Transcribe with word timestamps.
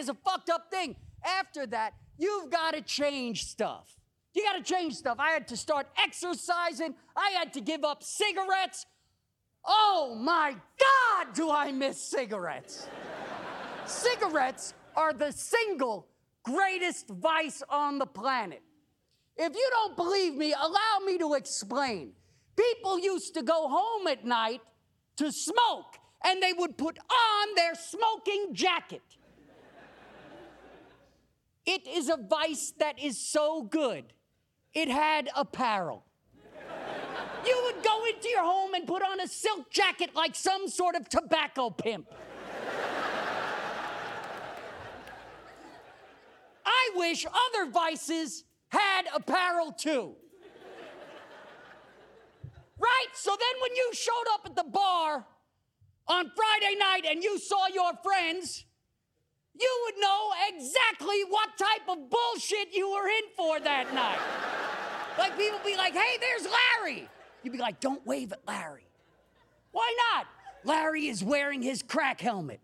Is 0.00 0.08
a 0.08 0.14
fucked 0.14 0.50
up 0.50 0.70
thing. 0.70 0.96
After 1.24 1.66
that, 1.66 1.92
you've 2.18 2.50
got 2.50 2.74
to 2.74 2.80
change 2.80 3.44
stuff. 3.46 3.96
You 4.34 4.42
got 4.42 4.56
to 4.56 4.62
change 4.62 4.94
stuff. 4.94 5.18
I 5.20 5.30
had 5.30 5.46
to 5.48 5.56
start 5.56 5.86
exercising. 6.02 6.94
I 7.16 7.30
had 7.38 7.52
to 7.52 7.60
give 7.60 7.84
up 7.84 8.02
cigarettes. 8.02 8.86
Oh 9.64 10.16
my 10.18 10.52
God, 10.52 11.34
do 11.34 11.50
I 11.50 11.70
miss 11.70 12.00
cigarettes? 12.02 12.88
cigarettes 13.86 14.74
are 14.96 15.12
the 15.12 15.32
single 15.32 16.08
greatest 16.42 17.08
vice 17.08 17.62
on 17.68 17.98
the 17.98 18.06
planet. 18.06 18.62
If 19.36 19.54
you 19.54 19.68
don't 19.70 19.96
believe 19.96 20.34
me, 20.34 20.52
allow 20.52 21.04
me 21.04 21.18
to 21.18 21.34
explain. 21.34 22.12
People 22.56 22.98
used 22.98 23.34
to 23.34 23.42
go 23.42 23.68
home 23.68 24.06
at 24.06 24.24
night 24.24 24.60
to 25.16 25.32
smoke, 25.32 25.96
and 26.24 26.42
they 26.42 26.52
would 26.52 26.76
put 26.76 26.98
on 26.98 27.48
their 27.56 27.74
smoking 27.74 28.54
jacket. 28.54 29.02
It 31.66 31.86
is 31.86 32.08
a 32.08 32.16
vice 32.16 32.72
that 32.78 32.98
is 32.98 33.18
so 33.18 33.62
good, 33.62 34.04
it 34.74 34.88
had 34.88 35.28
apparel. 35.36 36.04
You 37.46 37.62
would 37.64 37.82
go 37.82 38.04
into 38.04 38.28
your 38.28 38.42
home 38.42 38.74
and 38.74 38.86
put 38.86 39.02
on 39.02 39.20
a 39.20 39.26
silk 39.26 39.70
jacket 39.70 40.10
like 40.14 40.34
some 40.34 40.68
sort 40.68 40.94
of 40.94 41.08
tobacco 41.08 41.70
pimp. 41.70 42.06
I 46.66 46.90
wish 46.96 47.24
other 47.26 47.70
vices 47.70 48.44
had 48.68 49.06
apparel 49.14 49.72
too. 49.72 50.16
Right? 52.78 53.08
So 53.14 53.30
then 53.30 53.62
when 53.62 53.76
you 53.76 53.90
showed 53.92 54.24
up 54.32 54.42
at 54.46 54.56
the 54.56 54.64
bar 54.64 55.26
on 56.06 56.32
Friday 56.34 56.76
night 56.78 57.04
and 57.08 57.22
you 57.22 57.38
saw 57.38 57.68
your 57.68 57.92
friends, 58.02 58.64
you 59.60 59.82
would 59.84 60.00
know 60.00 60.30
exactly 60.48 61.22
what 61.28 61.56
type 61.58 61.88
of 61.88 62.10
bullshit 62.10 62.74
you 62.74 62.90
were 62.90 63.08
in 63.08 63.22
for 63.36 63.60
that 63.60 63.92
night. 63.94 64.18
like 65.18 65.36
people 65.36 65.58
be 65.64 65.76
like, 65.76 65.94
hey, 65.94 66.16
there's 66.20 66.46
Larry. 66.50 67.08
You'd 67.42 67.52
be 67.52 67.58
like, 67.58 67.80
don't 67.80 68.04
wave 68.06 68.32
at 68.32 68.40
Larry. 68.46 68.86
Why 69.72 69.94
not? 70.12 70.26
Larry 70.64 71.06
is 71.06 71.22
wearing 71.24 71.62
his 71.62 71.82
crack 71.82 72.20
helmet. 72.20 72.60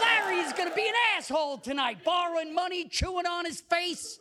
Larry 0.00 0.38
is 0.38 0.52
gonna 0.52 0.74
be 0.74 0.86
an 0.86 0.94
asshole 1.16 1.58
tonight, 1.58 2.04
borrowing 2.04 2.54
money, 2.54 2.88
chewing 2.88 3.26
on 3.26 3.44
his 3.44 3.60
face. 3.60 4.18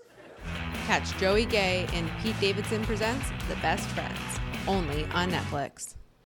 Catch 0.85 1.17
Joey 1.17 1.45
Gay 1.45 1.87
in 1.93 2.09
Pete 2.21 2.39
Davidson 2.41 2.83
Presents 2.83 3.25
The 3.47 3.55
Best 3.57 3.87
Friends, 3.89 4.19
only 4.67 5.05
on 5.13 5.31
Netflix. 5.31 5.95